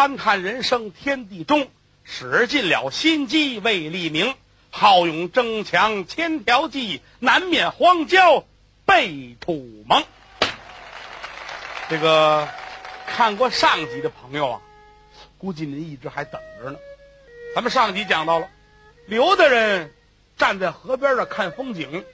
[0.00, 1.68] 堪看人生天地中，
[2.04, 4.34] 使尽了心机为利名，
[4.70, 8.46] 好勇争强千条计，难免荒郊
[8.86, 10.02] 被土蒙。
[11.90, 12.48] 这个
[13.06, 14.62] 看过上集的朋友啊，
[15.36, 16.78] 估计您一直还等着呢。
[17.54, 18.48] 咱们上集讲到了，
[19.04, 19.92] 刘大人
[20.38, 22.06] 站在河边上看风景，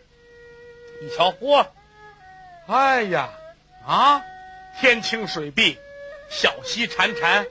[1.03, 1.65] 一瞧，嚯，
[2.67, 3.29] 哎呀，
[3.87, 4.23] 啊，
[4.81, 5.79] 天清水碧，
[6.29, 7.47] 小溪潺潺，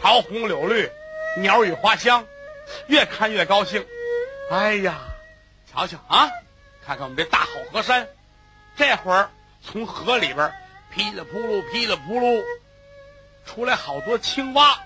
[0.00, 0.90] 桃红柳绿，
[1.38, 2.24] 鸟语花香，
[2.86, 3.84] 越看越高兴。
[4.50, 5.00] 哎呀，
[5.70, 6.30] 瞧瞧啊，
[6.86, 8.08] 看看我们这大好河山，
[8.76, 9.30] 这会儿
[9.62, 10.52] 从河里边
[10.94, 12.44] 噼里扑噜、噼里扑噜
[13.44, 14.78] 出来好多青蛙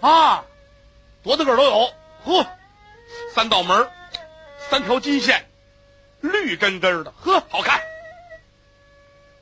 [0.00, 0.44] 啊，
[1.22, 1.94] 多大个都有。
[2.24, 2.46] 呵，
[3.34, 3.88] 三道门
[4.68, 5.48] 三条金线，
[6.20, 7.80] 绿根根的，呵，好看。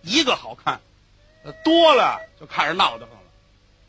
[0.03, 0.81] 一个好看，
[1.65, 3.31] 多了就看着闹得慌了。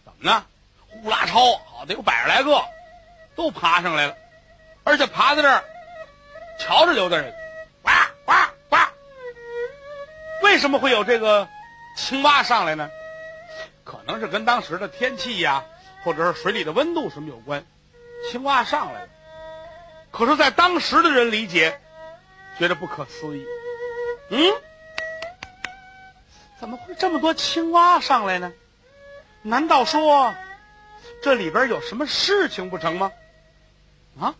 [0.03, 0.45] 怎么呢？
[0.91, 2.63] 呼啦超，好得有百十来个，
[3.35, 4.15] 都爬上来了，
[4.83, 5.63] 而且爬在这儿，
[6.59, 7.33] 瞧着刘大人，
[7.81, 7.91] 呱
[8.25, 8.33] 呱
[8.69, 8.77] 呱。
[10.43, 11.47] 为什么会有这个
[11.97, 12.89] 青蛙上来呢？
[13.83, 15.63] 可能是跟当时的天气呀，
[16.03, 17.65] 或者是水里的温度什么有关。
[18.29, 19.09] 青蛙上来了，
[20.11, 21.79] 可是，在当时的人理解，
[22.59, 23.45] 觉得不可思议。
[24.29, 24.39] 嗯，
[26.59, 28.53] 怎么会这么多青蛙上来呢？
[29.41, 30.33] 难道说
[31.21, 33.11] 这里边有什么事情不成吗？
[34.19, 34.35] 啊！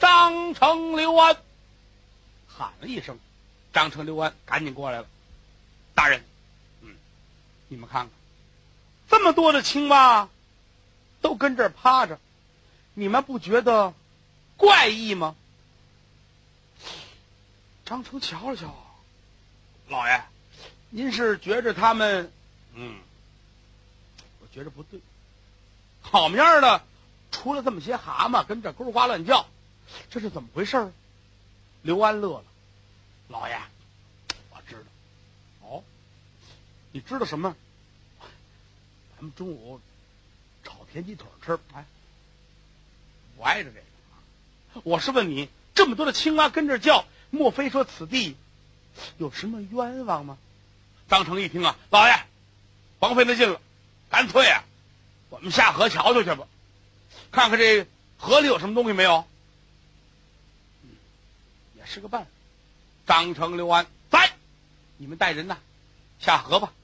[0.00, 1.36] 张成、刘安
[2.48, 3.18] 喊了一声，
[3.72, 5.06] 张成、刘安赶紧过来了。
[5.94, 6.24] 大人，
[6.80, 6.96] 嗯，
[7.68, 8.10] 你们看看，
[9.08, 10.28] 这么多的青蛙
[11.20, 12.18] 都跟这儿趴着，
[12.94, 13.94] 你们不觉得
[14.56, 15.36] 怪异吗？
[17.84, 18.74] 张成瞧了瞧，
[19.88, 20.22] 老爷，
[20.90, 22.32] 您是觉着他们，
[22.74, 23.11] 嗯，我
[24.52, 25.00] 觉着不对，
[26.02, 26.84] 好么样的，
[27.30, 29.46] 出了这么些蛤蟆跟这呱呱乱叫，
[30.10, 30.92] 这是怎么回事儿？
[31.80, 32.44] 刘安乐了，
[33.28, 33.58] 老爷，
[34.50, 35.82] 我知道，哦，
[36.92, 37.56] 你知道什么？
[39.16, 39.80] 咱们中午
[40.62, 41.86] 炒田鸡腿吃，哎，
[43.36, 43.86] 我爱着这个。
[44.84, 48.36] 我是问你，这么多的青蛙跟着叫，莫非说此地
[49.18, 50.36] 有什么冤枉吗？
[51.08, 52.14] 张成一听啊，老爷，
[52.98, 53.60] 甭费那劲了，
[54.12, 54.62] 干脆啊，
[55.30, 56.46] 我们下河瞧瞧去吧，
[57.30, 57.86] 看看这
[58.18, 59.24] 河里有什么东西没有。
[61.78, 62.28] 也是个办法。
[63.06, 64.30] 张成、刘安在，
[64.98, 65.56] 你们带人呐，
[66.20, 66.74] 下河吧。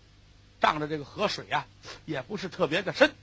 [0.63, 1.67] 仗着这个河水呀、
[2.07, 3.15] 也不是特别的深，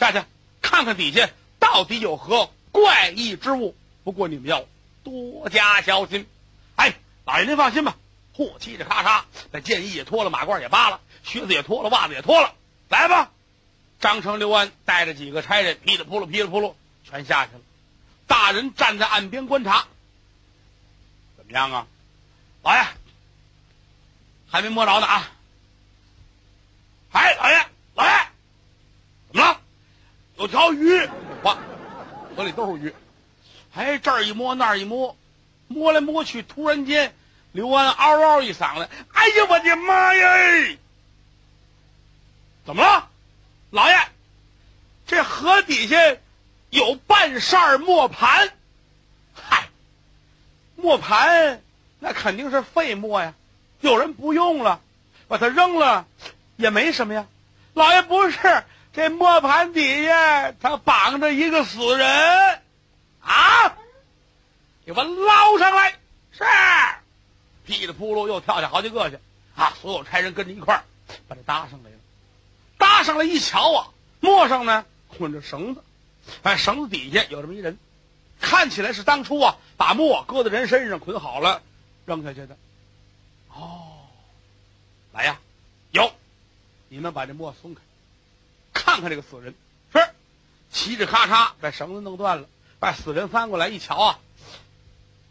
[0.00, 0.22] 下去
[0.62, 1.28] 看看底下
[1.58, 3.76] 到底有何怪异之物。
[4.04, 4.64] 不过你们要
[5.04, 6.26] 多加小心。
[6.76, 6.94] 哎，
[7.26, 7.98] 老爷您放心吧，
[8.32, 12.54] 货嘁着咔嚓，那剑衣也脱了，马褂也扒了，靴子也脱了，袜子也脱了，
[12.88, 13.30] 来吧！
[14.00, 17.60] 张成、刘安带着几个差人，噼里扑噜、噼里扑噜，全下去了。
[18.28, 19.86] 大人站在岸边观察，
[21.36, 21.86] 怎么样啊？
[22.62, 22.84] 老爷
[24.48, 25.30] 还没摸着呢啊！
[27.12, 28.10] 哎，老爷，老爷，
[29.32, 29.60] 怎么了？
[30.36, 31.08] 有条鱼，
[31.42, 31.58] 哇，
[32.36, 32.94] 河里都是鱼。
[33.74, 35.16] 哎，这儿一摸，那儿一摸，
[35.66, 37.14] 摸来摸去，突然间，
[37.52, 40.76] 刘安嗷嗷一嗓子：“哎呀，我的妈呀！
[42.68, 43.08] 怎么了，
[43.70, 43.98] 老爷？
[45.06, 45.96] 这河底下
[46.68, 48.52] 有半扇磨盘。
[49.34, 49.70] 嗨，
[50.76, 51.62] 磨盘
[51.98, 53.32] 那肯定是废磨呀，
[53.80, 54.82] 有人不用了，
[55.28, 56.04] 把它扔了。”
[56.56, 57.26] 也没什么呀，
[57.72, 58.38] 老爷不是
[58.92, 62.60] 这磨盘底下他绑着一个死人
[63.22, 63.78] 啊，
[64.84, 65.92] 给我捞上来！
[66.32, 66.44] 是，
[67.64, 69.18] 噼里扑噜又跳下好几个去
[69.56, 69.72] 啊！
[69.80, 70.84] 所有差人跟着一块儿
[71.28, 71.87] 把这搭上了，
[72.78, 73.88] 搭上来一瞧啊，
[74.20, 75.82] 墨上呢捆着绳子，
[76.42, 77.78] 哎，绳子底下有这么一人，
[78.40, 81.62] 看起来是当初啊把墨搁在人身上捆好了
[82.06, 82.56] 扔下去的。
[83.52, 84.06] 哦，
[85.12, 85.38] 来呀，
[85.90, 86.10] 有。
[86.88, 87.82] 你们把这墨松开，
[88.72, 89.54] 看看这个死人。
[89.92, 89.98] 是，
[90.72, 92.48] 嘁哧咔嚓把绳子弄断了，
[92.78, 94.18] 把死人翻过来一瞧啊，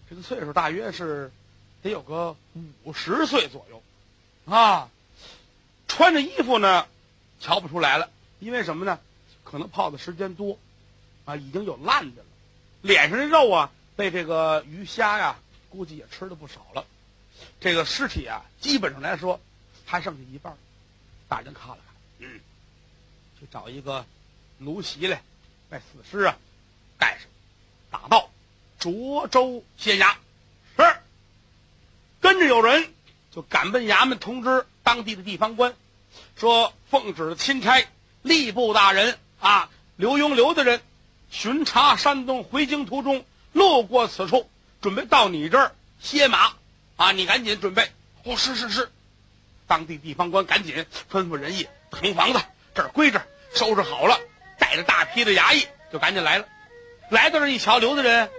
[0.09, 1.31] 这个岁数大约是
[1.81, 2.35] 得有个
[2.83, 3.81] 五十岁左右，
[4.53, 4.89] 啊，
[5.87, 6.85] 穿着衣服呢，
[7.39, 8.99] 瞧不出来了，因为什么呢？
[9.43, 10.59] 可能泡的时间多，
[11.25, 12.27] 啊，已经有烂的了，
[12.81, 15.39] 脸上的肉啊，被这个鱼虾呀，
[15.69, 16.85] 估计也吃的不少了。
[17.61, 19.39] 这个尸体啊，基本上来说
[19.85, 20.57] 还剩下一半。
[21.29, 22.39] 大人看了看，嗯，
[23.39, 24.05] 去找一个
[24.57, 25.21] 奴席来，
[25.69, 26.37] 把死尸啊
[26.97, 27.27] 盖上，
[27.89, 28.29] 打道
[28.79, 30.15] 涿州县衙。
[30.75, 30.83] 是，
[32.19, 32.93] 跟着有人
[33.31, 35.73] 就赶奔衙门通知当地的地方官，
[36.35, 37.87] 说奉旨钦差
[38.23, 40.81] 吏部大人啊，刘墉刘大人，
[41.29, 44.49] 巡查山东回京途中路过此处，
[44.81, 46.53] 准备到你这儿歇马
[46.95, 47.11] 啊！
[47.11, 47.89] 你赶紧准备。
[48.23, 48.91] 哦，是是是。
[49.65, 52.39] 当地地方官赶紧吩咐人役腾房子，
[52.75, 54.19] 这儿归这儿，收拾好了，
[54.57, 56.45] 带着大批的衙役就赶紧来了。
[57.09, 58.29] 来到这一瞧，刘大人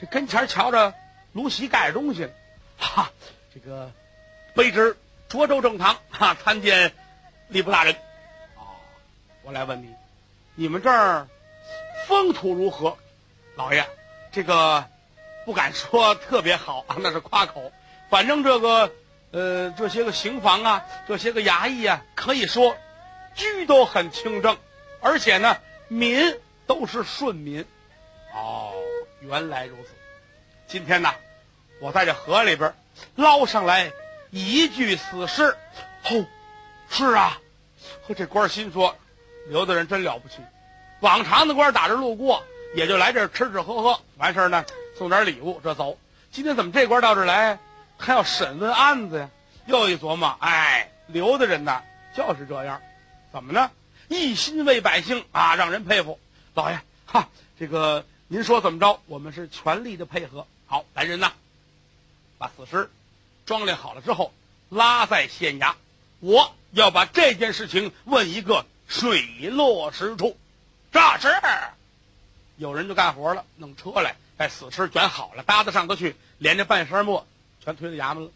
[0.00, 0.92] 这跟前瞧着
[1.32, 2.28] 芦席盖着东西，
[2.78, 3.10] 哈，
[3.54, 3.92] 这个
[4.54, 4.96] 卑职
[5.28, 6.92] 涿州正堂 哈参见
[7.50, 7.94] 吏部大人。
[8.56, 8.62] 哦，
[9.42, 9.94] 我来问你，
[10.54, 11.28] 你们这儿
[12.06, 12.96] 风土如何？
[13.56, 13.84] 老爷，
[14.32, 14.84] 这个
[15.44, 17.72] 不敢说特别好啊， 那是夸口。
[18.10, 18.92] 反正这个。
[19.32, 22.74] 呃，这些个刑房啊，这些个衙役啊，可以说
[23.34, 24.56] 居都很清正，
[25.02, 25.58] 而且呢，
[25.88, 27.66] 民都是顺民。
[28.32, 28.72] 哦，
[29.20, 29.90] 原来如此。
[30.68, 31.12] 今天呢，
[31.80, 32.72] 我在这河里边
[33.16, 33.92] 捞上来
[34.36, 35.56] 一具死尸。
[36.04, 36.26] 哦，
[36.90, 37.40] 是啊。
[38.06, 38.96] 和这官心说，
[39.48, 40.36] 刘大人真了不起。
[41.00, 42.44] 往常的官打这路过，
[42.74, 44.64] 也就来这吃吃喝喝，完事儿呢
[44.96, 45.98] 送点礼物，这走。
[46.30, 47.58] 今天怎么这官到这来？
[47.98, 49.30] 还要审问案子呀？
[49.66, 51.82] 又一琢磨，哎，刘大人呐，
[52.14, 52.80] 就是这样，
[53.32, 53.70] 怎么呢？
[54.08, 56.20] 一心为百姓啊，让人佩服。
[56.54, 57.28] 老爷，哈，
[57.58, 59.00] 这个您说怎么着？
[59.06, 60.46] 我们是全力的配合。
[60.66, 61.32] 好，来人呐，
[62.38, 62.90] 把死尸
[63.46, 64.34] 装殓好了之后，
[64.68, 65.74] 拉在县衙。
[66.20, 70.36] 我要把这件事情问一个水落石出。
[70.92, 71.28] 这是，
[72.56, 77.26] 有人就干活了，弄车来，把死尸卷好了，搭到上头去，连着半身墨。
[77.64, 78.30] 全推到衙门了，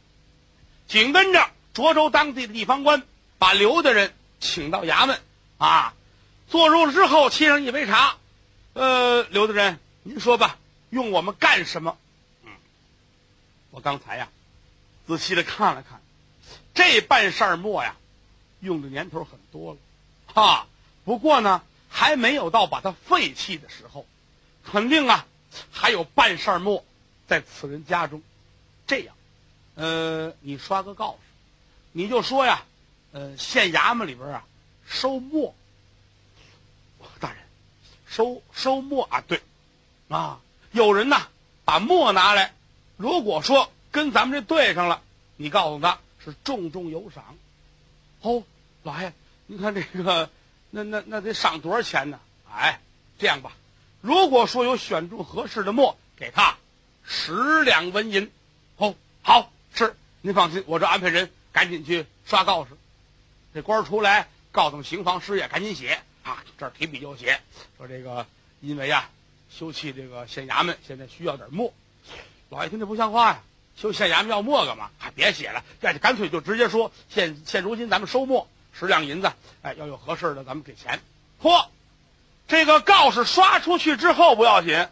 [0.89, 3.05] 紧跟着涿州当地的地方官
[3.39, 5.21] 把刘大人请到衙门，
[5.59, 5.95] 啊，
[6.49, 8.17] 坐入了之后，沏上一杯茶。
[8.73, 10.59] 呃，刘大人，您说吧，
[10.91, 11.97] 用我们干什么？
[12.45, 12.51] 嗯，
[13.71, 14.29] 我刚才呀，
[15.17, 16.01] 仔细的看了看，
[16.73, 17.97] 这半扇墨呀，
[18.61, 19.79] 用的年头很多了，
[20.33, 20.67] 哈。
[21.05, 24.07] 不过呢，还没有到把它废弃的时候，
[24.65, 25.27] 肯定啊，
[25.73, 26.85] 还有半扇墨
[27.27, 28.23] 在此人家中。
[28.87, 29.15] 这样。
[29.75, 31.19] 呃，你刷个告示，
[31.93, 32.65] 你就说呀，
[33.13, 34.45] 呃，县衙门里边啊，
[34.87, 35.55] 收墨。
[37.19, 37.39] 大人，
[38.07, 39.41] 收收墨啊，对，
[40.09, 40.41] 啊，
[40.71, 41.29] 有人呐
[41.65, 42.55] 把墨拿来，
[42.97, 45.03] 如果说跟咱们这对上了，
[45.37, 47.37] 你告诉他是重重有赏。
[48.23, 48.45] 哦，
[48.83, 49.13] 老爷，
[49.47, 50.31] 你看这个，
[50.71, 52.21] 那那那得赏多少钱呢？
[52.53, 52.81] 哎，
[53.19, 53.53] 这样吧，
[54.01, 56.57] 如果说有选中合适的墨，给他
[57.05, 58.31] 十两纹银。
[58.77, 59.53] 哦，好。
[59.73, 62.73] 是，您放心，我这安排人赶紧去刷告示。
[63.55, 66.43] 这官出来，告诉刑房师爷赶紧写啊！
[66.59, 67.41] 这儿提笔就写，
[67.79, 68.27] 说这个
[68.61, 69.09] 因为呀，
[69.49, 71.73] 修葺这个县衙门现在需要点墨。
[72.49, 73.43] 老爷听这不像话呀！
[73.81, 74.91] 修县衙门要墨干嘛？
[74.99, 78.47] 还别写了，这干脆就直接说现现如今咱们收墨
[78.79, 79.33] 十两银子，
[79.63, 81.01] 哎，要有合适的咱们给钱。
[81.43, 81.65] 嚯，
[82.47, 84.87] 这个告示刷出去之后不要紧，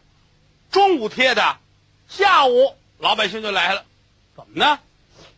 [0.70, 1.58] 中午贴的，
[2.08, 3.84] 下午老百姓就来了。
[4.34, 4.78] 怎么呢？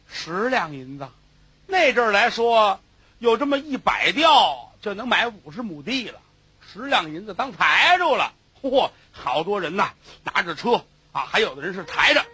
[0.09, 1.09] 十两银子，
[1.67, 2.79] 那阵儿来说，
[3.19, 6.21] 有这么一百吊就能买五十亩地了。
[6.73, 8.33] 十两银子当财主了，
[8.63, 8.91] 嚯！
[9.11, 9.91] 好多人呐，
[10.23, 12.25] 拿着车啊，还有的人是抬着，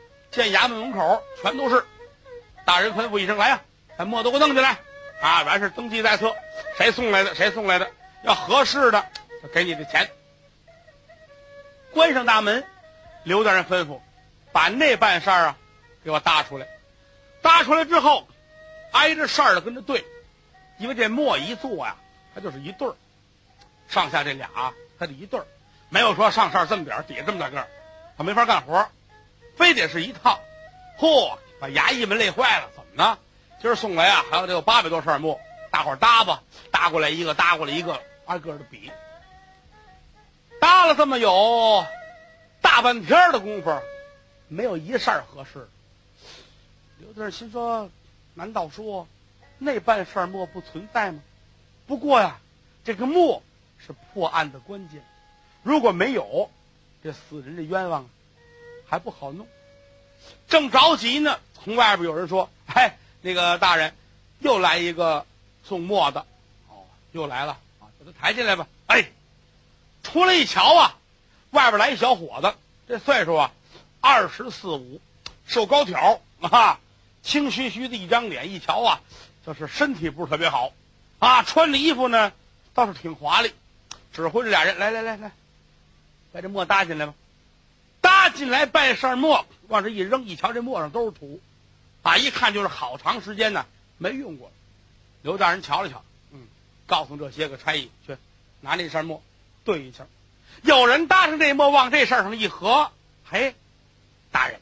[0.44, 1.84] 见衙门门口全都是。
[2.64, 3.60] 大人吩咐一声：“来呀，
[3.96, 4.78] 把墨都给我弄进来
[5.20, 6.34] 啊！”完事登记在册，
[6.76, 7.90] 谁送来的谁送来的，
[8.22, 9.04] 要合适的
[9.52, 10.10] 给你的钱。
[11.92, 12.64] 关上大门，
[13.24, 14.00] 刘大人吩咐
[14.52, 15.56] 把那半扇啊。
[16.04, 16.68] 给我搭出来，
[17.42, 18.28] 搭出来之后，
[18.92, 20.04] 挨着扇的跟着对，
[20.78, 21.96] 因为这墨一做呀，
[22.32, 22.94] 它就是一对儿，
[23.88, 25.46] 上下这俩啊它得一对儿，
[25.88, 27.66] 没有说上扇这么点，底下这么大个儿，
[28.16, 28.88] 他没法干活，
[29.56, 30.40] 非得是一套。
[30.98, 33.18] 嚯，把衙役们累坏了，怎么呢？
[33.60, 38.90] 今儿送来啊，还有得有八百多扇墨，大伙儿搭吧，搭过来一个，搭过来一个，挨个的比，
[40.60, 41.84] 搭了这么有
[42.60, 43.80] 大半天的功夫，
[44.48, 45.68] 没有一扇合适。
[46.98, 47.90] 刘大人心说
[48.34, 49.06] ：“难道说
[49.58, 51.20] 那半扇墨不存在吗？
[51.86, 52.38] 不过呀，
[52.84, 53.42] 这个墨
[53.78, 55.02] 是破案的关键。
[55.62, 56.50] 如果没有，
[57.02, 58.08] 这死人的冤枉
[58.88, 59.46] 还不好弄。
[60.48, 63.94] 正着急呢，从外边有人说：‘哎，那个大人，
[64.38, 65.26] 又来一个
[65.64, 66.26] 送墨的。’
[66.68, 68.66] 哦，又来了啊，把他抬进来吧。
[68.86, 69.10] 哎，
[70.02, 70.96] 出来一瞧啊，
[71.50, 72.54] 外边来一小伙子，
[72.88, 73.52] 这岁数啊，
[74.00, 75.00] 二十四五，
[75.46, 76.80] 瘦高挑啊。”
[77.22, 79.00] 青须须的一张脸，一瞧啊，
[79.44, 80.72] 就是身体不是特别好，
[81.18, 82.32] 啊，穿的衣服呢
[82.72, 83.52] 倒是挺华丽。
[84.12, 85.32] 指挥着俩人来来来来，
[86.32, 87.14] 把这墨搭进来吧。
[88.26, 91.40] 搭进来半扇墨，往这一扔，一瞧这墨上都是土，
[92.02, 93.66] 啊，一看就是好长时间呢
[93.98, 94.50] 没用过。
[95.22, 96.02] 刘大人瞧了瞧，
[96.32, 96.40] 嗯，
[96.86, 98.16] 告诉这些个差役去
[98.60, 99.22] 拿那扇墨
[99.64, 100.08] 对一下。
[100.62, 102.90] 有人搭上这墨往这扇上一合，
[103.30, 103.54] 嘿，
[104.32, 104.60] 大人，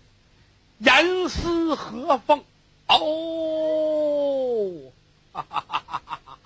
[0.76, 2.44] 严丝合缝
[2.86, 4.92] 哦，
[5.32, 6.38] 哈哈哈哈哈哈！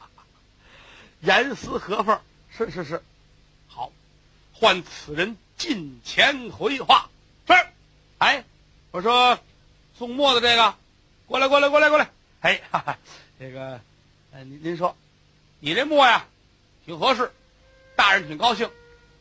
[1.19, 2.21] 严丝合缝，
[2.57, 3.03] 是是是，
[3.67, 3.91] 好，
[4.53, 7.11] 换此人近前回话。
[7.47, 7.53] 是，
[8.19, 8.45] 哎，
[8.93, 9.39] 我说
[9.99, 10.75] 送墨的这个，
[11.27, 12.09] 过来过来过来过来，
[12.41, 12.99] 哎，哈哈，
[13.39, 13.81] 这个，
[14.33, 14.97] 呃，您您说，
[15.61, 16.25] 你这墨呀，
[16.87, 17.33] 挺合适，
[17.97, 18.71] 大人挺高兴。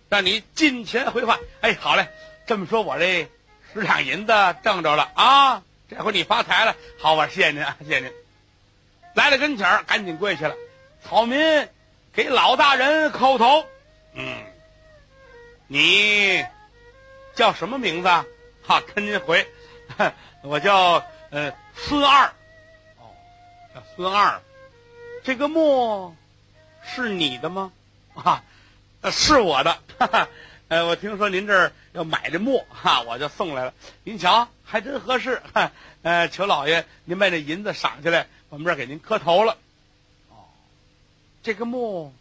[0.10, 2.08] 让你金钱回话，哎，好嘞，
[2.46, 3.30] 这么说，我这
[3.74, 5.64] 十两银子挣着了啊！
[5.90, 7.28] 这回你发财了，好我？
[7.28, 8.14] 谢谢您啊，谢谢您。
[9.16, 10.56] 来了跟前儿，赶紧跪下了。
[11.04, 11.68] 草民
[12.14, 13.66] 给老大人叩头。
[14.14, 14.46] 嗯，
[15.68, 16.46] 你
[17.36, 18.26] 叫什么名字啊？
[18.66, 19.48] 哈，跟您回，
[20.42, 22.34] 我叫呃孙二。
[23.00, 23.14] 哦，
[23.76, 24.42] 叫孙二。
[25.24, 26.16] 这个墓
[26.84, 27.72] 是你的吗？
[28.16, 28.44] 啊。
[29.10, 30.28] 是我的，哈哈，
[30.68, 33.74] 呃，我听说您这儿要买这墨，哈，我就送来了。
[34.04, 35.72] 您瞧，还真合适，哈，
[36.02, 39.56] 呃，求老爷您把这银子赏下来，我们这儿给您磕头了。
[40.30, 40.44] 哦，
[41.42, 42.12] 这个墨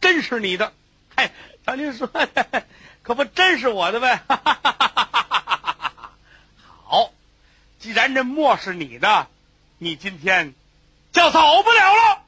[0.00, 0.72] 真是你的，
[1.16, 1.32] 嘿，
[1.64, 2.64] 瞧您说的，
[3.02, 4.22] 可不真是我的呗。
[6.84, 7.12] 好，
[7.78, 9.28] 既然这墨是你的，
[9.78, 10.54] 你今天
[11.12, 12.22] 就走不了了，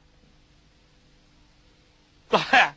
[2.29, 2.73] 老爷。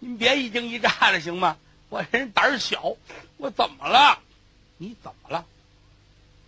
[0.00, 1.56] 您别一惊一乍的行吗？
[1.88, 2.96] 我人胆小，
[3.36, 4.18] 我怎么了？
[4.78, 5.44] 你怎么了？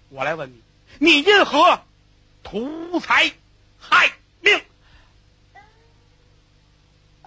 [0.08, 0.60] 我来问你，
[0.98, 1.80] 你因何
[2.42, 3.32] 图财
[3.78, 4.60] 害命？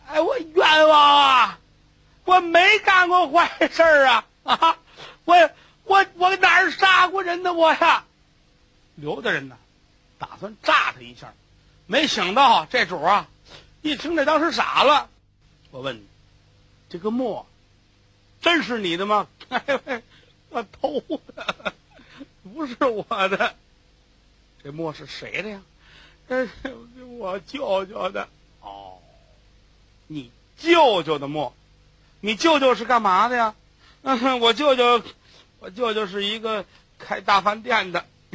[0.08, 1.27] 哎，我冤枉啊！
[2.42, 4.26] 没干过坏事啊！
[4.44, 4.78] 啊，
[5.26, 5.50] 我
[5.84, 7.54] 我我哪儿杀过人呢？
[7.54, 8.06] 我呀，
[8.96, 9.58] 刘大人呢，
[10.20, 11.34] 打算炸他一下，
[11.86, 13.28] 没想到这主啊，
[13.82, 15.10] 一听这当时傻了。
[15.72, 16.08] 我问你。
[16.90, 17.46] 这个墨，
[18.42, 19.28] 真是你的吗？
[20.50, 21.02] 我偷
[21.36, 21.74] 的，
[22.44, 23.56] 不是我的。
[24.64, 25.62] 这墨是谁的呀？
[27.20, 28.30] 我舅舅的。
[28.62, 29.00] 哦，
[30.08, 31.54] 你舅舅的墨，
[32.22, 33.56] 你舅舅是干嘛的呀？
[34.04, 35.02] 嗯 我舅舅，
[35.60, 36.66] 我舅舅是一个
[37.00, 38.06] 开大饭店的，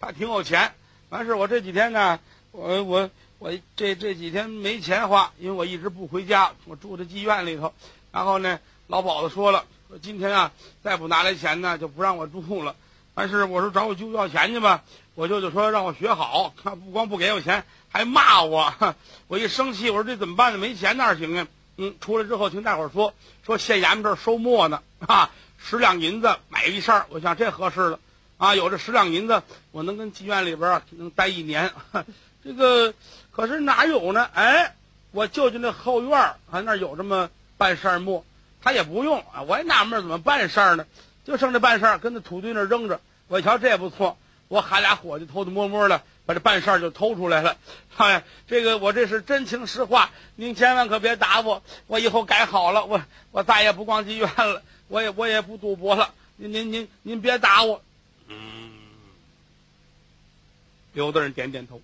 [0.00, 0.74] 他挺有钱。
[1.10, 2.18] 完事，我这几天呢，
[2.50, 3.10] 我我。
[3.38, 7.74] 我这这几天没钱花，因为我一直不回家，我住在妓院里头。
[8.12, 10.52] 然后呢，老鸨子说了，说今天啊，
[10.84, 12.76] 再不拿来钱呢，就不让我住了。
[13.16, 14.84] 但是我说找我舅舅要钱去吧，
[15.16, 18.72] 我舅舅说让我学好，他不光不给我钱，还骂我。
[19.26, 20.58] 我一生气，我说这怎么办呢？
[20.58, 21.48] 没钱哪行啊？
[21.76, 23.14] 嗯，出来之后听大伙儿说，
[23.44, 27.98] 说县衙门这儿收墨呢，啊，十两银子买一扇儿我想这合适了，
[28.36, 31.72] 啊，有这十两银子，我能跟妓院里边啊能待一年。
[32.44, 32.94] 这个。
[33.34, 34.28] 可是哪有呢？
[34.34, 34.76] 哎，
[35.10, 38.26] 我舅舅那后院儿，他那有这么半扇墨，
[38.60, 39.40] 他也不用啊。
[39.48, 40.84] 我也纳闷怎么半扇呢？
[41.24, 43.00] 就剩这半扇跟那土堆那扔着。
[43.28, 46.02] 我一瞧这也不错，我喊俩伙计偷偷摸摸的
[46.32, 47.58] 把这半扇就偷出来了。
[47.96, 51.62] 哎，这个我这是真情实话，您千万可别打我。
[51.86, 56.14] 我以后改好了，我我再也不逛妓院了，我也我也不赌博了。
[56.36, 57.82] 您您您您别打我。
[58.28, 58.70] 嗯，
[60.94, 61.82] 刘大人点点头。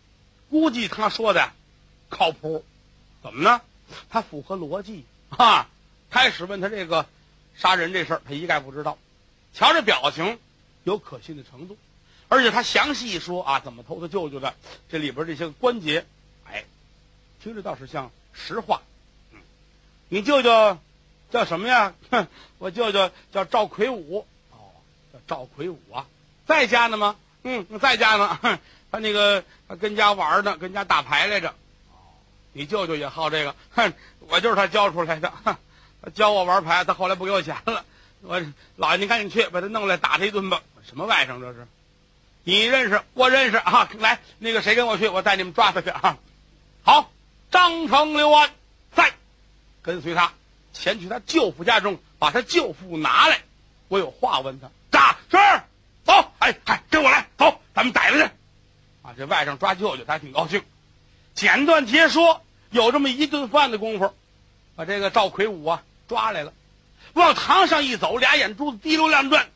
[0.50, 1.52] 估计他说的
[2.08, 2.64] 靠谱，
[3.22, 3.60] 怎么呢？
[4.08, 5.68] 他符合逻辑啊！
[6.10, 7.04] 开始问他这个
[7.54, 8.96] 杀人这事儿，他一概不知道。
[9.52, 10.38] 瞧这表情，
[10.84, 11.76] 有可信的程度，
[12.28, 14.54] 而且他详细一说啊，怎么偷他舅舅的，
[14.88, 16.04] 这里边这些关节，
[16.44, 16.64] 哎，
[17.42, 18.82] 听着倒是像实话。
[19.32, 19.38] 嗯，
[20.08, 20.78] 你舅舅
[21.30, 21.94] 叫什么呀？
[22.10, 22.26] 哼，
[22.58, 24.26] 我舅舅叫赵魁武。
[24.50, 24.56] 哦，
[25.12, 26.06] 叫赵魁武啊，
[26.46, 27.16] 在家呢吗？
[27.42, 28.38] 嗯，在家呢。
[28.42, 28.58] 哼。
[28.90, 29.44] 他那个
[29.78, 31.50] 跟家玩呢，跟家打牌来着。
[31.50, 32.00] 哦
[32.54, 35.30] 你舅舅也好这个，哼，我就是他教出来的。
[35.44, 37.84] 他教我玩牌，他后来不给我钱了。
[38.22, 38.42] 我
[38.76, 40.62] 老爷，您赶紧去把他弄来打他一顿吧。
[40.86, 41.66] 什么外甥这是？
[42.48, 43.02] 你认识？
[43.12, 43.90] 我认识啊！
[43.98, 45.06] 来，那个谁跟我去？
[45.06, 46.16] 我带你们抓他去啊！
[46.82, 47.10] 好，
[47.50, 48.48] 张成、刘安
[48.96, 49.12] 在，
[49.82, 50.32] 跟随他
[50.72, 53.42] 前去他舅父家中，把他舅父拿来。
[53.88, 54.70] 我有话问他。
[54.90, 55.36] 扎是，
[56.06, 58.22] 走，哎哎，跟我来，走，咱们逮他去。
[59.02, 60.62] 啊，这外甥抓舅舅，他还挺高兴。
[61.34, 64.14] 简短截说，有这么一顿饭的功夫，
[64.74, 66.54] 把这个赵魁武啊抓来了，
[67.12, 69.50] 往堂上一走，俩眼珠子滴溜乱转，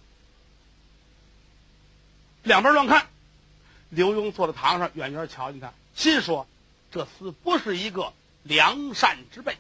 [2.43, 3.07] 两边乱看。
[3.91, 6.47] 刘墉坐在堂上，远远瞧见他，心说：
[6.91, 9.57] 这厮不是一个良善之辈。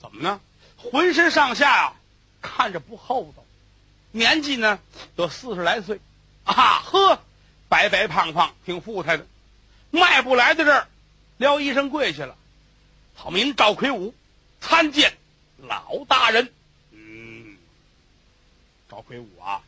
[0.00, 0.40] 怎么呢？
[0.76, 1.96] 浑身上下啊，
[2.40, 3.44] 看着不厚道，
[4.10, 4.78] 年纪呢
[5.16, 6.00] 有四十来岁，
[6.44, 7.20] 啊呵。
[7.68, 9.26] 白白胖胖，挺富态的，
[9.90, 10.88] 迈步来到这儿，
[11.38, 12.36] 撩衣裳跪下了。
[13.14, 14.14] 好民赵魁武
[14.60, 15.16] 参见
[15.56, 16.52] 老大人。
[16.90, 17.56] 嗯，
[18.90, 19.62] 赵魁武啊，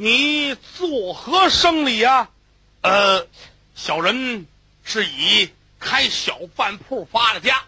[0.00, 2.30] 你作何生理啊？
[2.82, 3.26] 呃，
[3.74, 4.46] 小人
[4.84, 5.50] 是以
[5.80, 7.64] 开小饭铺发的家，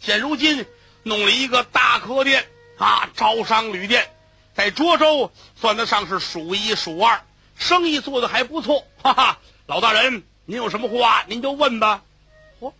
[0.00, 0.64] 现如今
[1.02, 2.48] 弄了一个大客店
[2.78, 4.10] 啊，招商旅店，
[4.54, 7.22] 在涿州算得上是数一数二，
[7.54, 8.86] 生意做的还不错。
[9.02, 12.02] 哈哈，老大人，您有什么话您就问吧。
[12.60, 12.72] 嚯，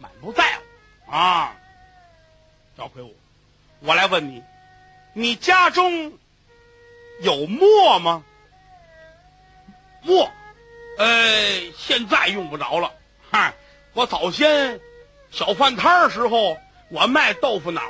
[0.00, 0.58] 满不在
[1.06, 1.54] 乎啊！
[2.76, 3.14] 赵魁武，
[3.78, 4.42] 我来问你，
[5.12, 6.18] 你家中
[7.20, 8.24] 有墨吗？
[10.02, 10.30] 墨，
[10.98, 12.92] 呃，现在用不着了。
[13.30, 13.54] 哈，
[13.94, 14.80] 我早先
[15.30, 16.58] 小饭摊儿时候，
[16.90, 17.82] 我卖豆腐脑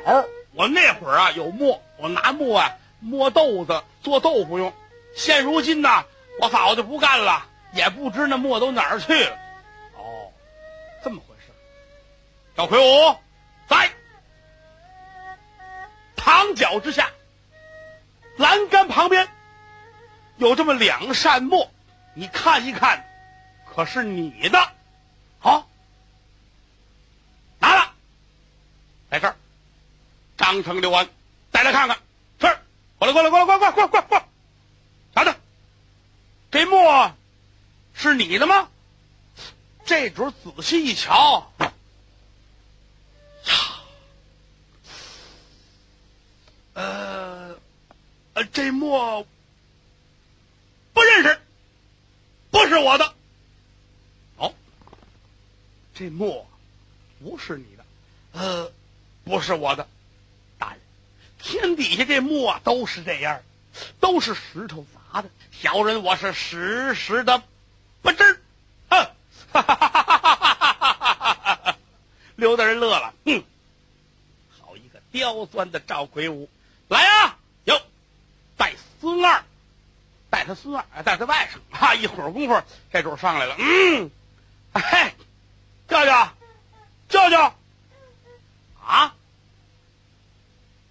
[0.53, 4.73] 我那会儿啊有墨，我拿墨啊磨豆子做豆腐用。
[5.17, 6.05] 现如今呢，
[6.41, 9.37] 我早就不干了，也不知那墨都哪儿去了。
[9.97, 10.33] 哦，
[11.03, 11.53] 这么回事。
[12.55, 13.17] 赵魁武
[13.67, 13.91] 在
[16.17, 17.11] 堂角之下，
[18.37, 19.27] 栏杆旁边
[20.37, 21.71] 有这么两扇墨。
[22.15, 23.09] 你看一看，
[23.67, 24.73] 可是你的，
[25.39, 25.67] 好，
[27.59, 27.95] 拿了，
[29.11, 29.37] 在这儿，
[30.37, 31.09] 张成、刘安，
[31.53, 31.99] 再来看看。
[32.39, 32.59] 是，
[32.99, 34.27] 过来，过来，过来，过来，过来，过来，过来，
[35.15, 35.37] 啥的？
[36.51, 37.15] 这墨
[37.95, 38.69] 是你的吗？
[39.87, 41.73] 这主仔细一瞧，呀，
[46.75, 47.57] 呃，
[48.53, 49.27] 这墨
[50.93, 51.41] 不认识。
[52.53, 53.15] 不是我的，
[54.37, 54.55] 哦，
[55.95, 56.47] 这墨
[57.25, 57.85] 不是你的，
[58.33, 58.71] 呃，
[59.25, 59.89] 不是我的，
[60.59, 60.81] 大人，
[61.39, 63.41] 天底下这墨都是这样，
[64.01, 67.43] 都是石头砸的，小人我是实实的
[68.03, 68.41] 不知，
[68.91, 69.11] 哼，
[69.53, 71.77] 哈哈哈哈哈哈！
[72.37, 73.43] 刘大人乐了，哼，
[74.61, 76.51] 好一个刁钻的赵魁武，
[76.89, 77.81] 来啊，有
[78.59, 79.43] 带孙二。
[80.33, 81.95] 带他孙儿，带他外甥，哈！
[81.95, 83.55] 一会儿功夫，这主上来了。
[83.59, 84.11] 嗯，
[84.73, 85.13] 嘿，
[85.87, 86.29] 舅舅，
[87.11, 87.53] 舅舅，
[88.83, 89.15] 啊，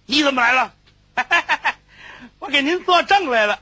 [0.06, 0.72] 你怎么来了？
[2.38, 3.58] 我给您作证来了。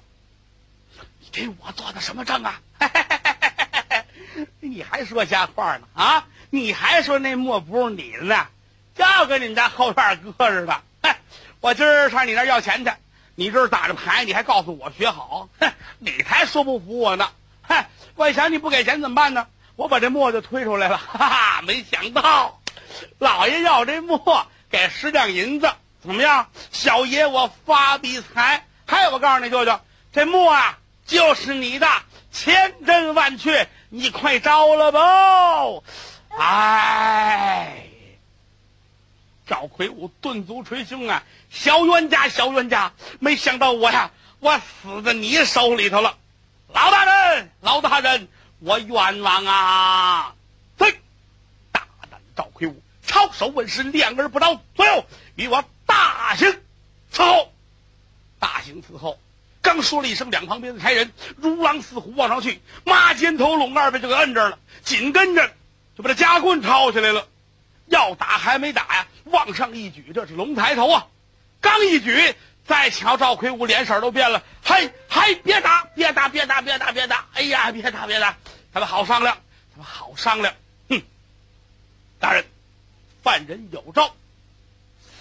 [1.20, 2.60] 你给我做的什么证啊？
[4.60, 5.88] 你还说瞎话呢？
[5.94, 8.48] 啊，你还说那墨不是你的呢？
[8.94, 10.82] 就跟你们家后院搁似的。
[11.60, 12.92] 我今儿上你那儿要钱去。
[13.34, 15.48] 你这是打着牌，你还告诉我学好？
[15.60, 17.30] 哼，你才说不服我呢！
[17.62, 17.84] 哼，
[18.16, 19.46] 我想你不给钱怎么办呢？
[19.76, 20.98] 我把这墨就推出来了。
[20.98, 22.60] 哈哈，没想到
[23.18, 26.48] 老爷要这墨，给十两银子，怎么样？
[26.70, 28.66] 小爷我发笔财。
[28.86, 29.80] 还有，我告诉你舅舅，
[30.12, 31.86] 这墨啊就是你的，
[32.30, 35.82] 千真万确，你快招了吧！
[36.36, 37.89] 哎。
[39.50, 41.24] 赵魁武顿足捶胸啊！
[41.50, 42.92] 小冤家，小冤家！
[43.18, 46.16] 没想到我呀，我死在你手里头了！
[46.72, 48.28] 老大人，老大人，
[48.60, 50.36] 我冤枉啊！
[50.78, 50.94] 嘿，
[51.72, 56.48] 大胆赵魁武，抄手问世，两而不着，左右与我大刑
[57.12, 57.52] 伺候。
[58.38, 59.18] 大刑伺候，
[59.62, 65.50] 刚说了一声，两旁边的差人如狼似虎往上去，马肩头拢二边就给摁这了，紧跟着
[65.96, 67.26] 就把这夹棍抄起来了。
[67.90, 71.08] 要打还没打呀，往上一举，这是龙抬头啊！
[71.60, 77.26] 刚一举，再瞧赵魁武脸色都变了，嘿，嗨，别打，别打，别打，别打，别打！
[77.34, 78.38] 哎呀，别打，别打！
[78.72, 79.36] 咱们好商量，
[79.72, 80.54] 咱们好商量。
[80.88, 81.02] 哼，
[82.20, 82.44] 大人，
[83.22, 84.14] 犯人有招，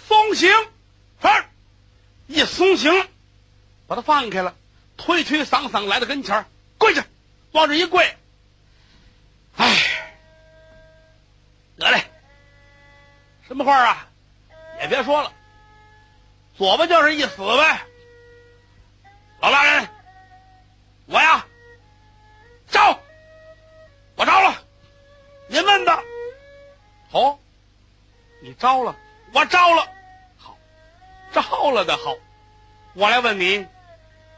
[0.08, 0.50] 松刑。
[1.20, 1.28] 是，
[2.28, 3.08] 一松刑，
[3.88, 4.54] 把他放开了，
[4.96, 6.46] 推推搡搡来到跟前
[6.78, 7.04] 跪下，
[7.50, 8.16] 往这一跪。
[9.56, 9.76] 哎，
[11.76, 12.09] 得嘞。
[13.50, 14.06] 什么话啊？
[14.80, 15.32] 也别说了，
[16.56, 17.80] 左吧就是一死呗。
[19.40, 19.88] 老大人，
[21.06, 21.44] 我呀，
[22.68, 22.96] 招，
[24.14, 24.54] 我招了。
[25.48, 26.00] 您问的，
[27.10, 27.40] 好，
[28.40, 28.94] 你招了，
[29.32, 29.88] 我招了，
[30.38, 30.56] 好，
[31.32, 32.16] 招了的好。
[32.94, 33.66] 我来问你，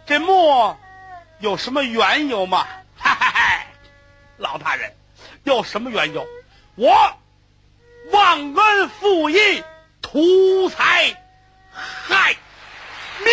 [0.07, 0.75] 这墨
[1.39, 2.67] 有什么缘由吗？
[2.97, 3.67] 哈哈哈，
[4.39, 4.97] 老大人，
[5.45, 6.27] 有什么缘由？
[6.77, 7.19] 我。
[8.11, 9.37] 忘恩负义，
[10.01, 11.23] 图财
[11.71, 12.35] 害
[13.25, 13.33] 命。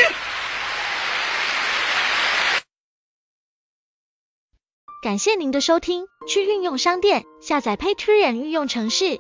[5.02, 9.20] 感谢您的收听，去运用商店下载 Patreon 运用城市，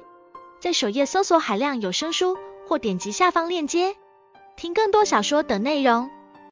[0.59, 3.95] 在首页搜索海量有声书，或点击下方链接
[4.57, 6.11] 听更多小说等内容。